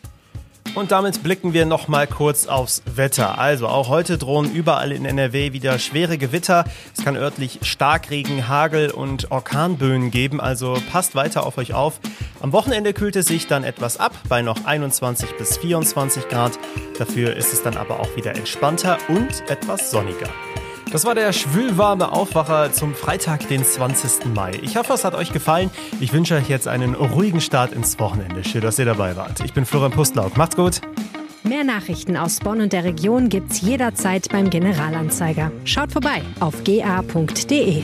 Und 0.76 0.92
damit 0.92 1.22
blicken 1.22 1.52
wir 1.52 1.64
noch 1.66 1.88
mal 1.88 2.06
kurz 2.06 2.46
aufs 2.46 2.82
Wetter. 2.84 3.38
Also 3.38 3.66
auch 3.66 3.88
heute 3.88 4.18
drohen 4.18 4.52
überall 4.52 4.92
in 4.92 5.04
NRW 5.04 5.52
wieder 5.52 5.78
schwere 5.78 6.16
Gewitter. 6.16 6.64
Es 6.96 7.02
kann 7.02 7.16
örtlich 7.16 7.60
Starkregen, 7.62 8.46
Hagel 8.46 8.90
und 8.90 9.30
Orkanböen 9.30 10.10
geben, 10.10 10.40
also 10.40 10.78
passt 10.92 11.14
weiter 11.14 11.44
auf 11.44 11.58
euch 11.58 11.74
auf. 11.74 11.98
Am 12.40 12.52
Wochenende 12.52 12.92
kühlt 12.92 13.16
es 13.16 13.26
sich 13.26 13.46
dann 13.46 13.64
etwas 13.64 13.98
ab 13.98 14.12
bei 14.28 14.42
noch 14.42 14.64
21 14.64 15.36
bis 15.38 15.56
24 15.56 16.28
Grad. 16.28 16.52
Dafür 16.98 17.34
ist 17.34 17.52
es 17.52 17.62
dann 17.62 17.76
aber 17.76 17.98
auch 17.98 18.14
wieder 18.14 18.36
entspannter 18.36 18.98
und 19.08 19.48
etwas 19.48 19.90
sonniger. 19.90 20.28
Das 20.92 21.04
war 21.04 21.14
der 21.14 21.32
schwülwarme 21.32 22.12
Aufwacher 22.12 22.72
zum 22.72 22.94
Freitag, 22.94 23.48
den 23.48 23.64
20. 23.64 24.26
Mai. 24.34 24.52
Ich 24.62 24.76
hoffe, 24.76 24.92
es 24.92 25.04
hat 25.04 25.14
euch 25.14 25.32
gefallen. 25.32 25.70
Ich 26.00 26.12
wünsche 26.12 26.36
euch 26.36 26.48
jetzt 26.48 26.68
einen 26.68 26.94
ruhigen 26.94 27.40
Start 27.40 27.72
ins 27.72 27.98
Wochenende. 27.98 28.44
Schön, 28.44 28.60
dass 28.60 28.78
ihr 28.78 28.84
dabei 28.84 29.16
wart. 29.16 29.40
Ich 29.44 29.52
bin 29.52 29.66
Florian 29.66 29.90
Pustlauk. 29.90 30.36
Macht's 30.36 30.56
gut. 30.56 30.80
Mehr 31.42 31.64
Nachrichten 31.64 32.16
aus 32.16 32.40
Bonn 32.40 32.60
und 32.60 32.72
der 32.72 32.84
Region 32.84 33.28
gibt's 33.28 33.60
jederzeit 33.60 34.28
beim 34.30 34.48
Generalanzeiger. 34.48 35.50
Schaut 35.64 35.92
vorbei 35.92 36.22
auf 36.40 36.64
ga.de. 36.64 37.82